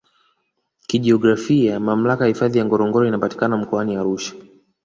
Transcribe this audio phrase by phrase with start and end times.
[0.87, 4.35] Kijiografia Mamlaka ya hifadhi ya Ngorongoro inapatikana Mkoani Arusha